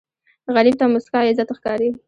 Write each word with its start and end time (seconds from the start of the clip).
غریب 0.55 0.75
ته 0.79 0.85
موسکا 0.93 1.19
عزت 1.29 1.49
ښکاري 1.57 1.89